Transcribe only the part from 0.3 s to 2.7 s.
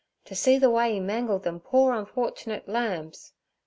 see ther way 'e mangled them poor unfort'nit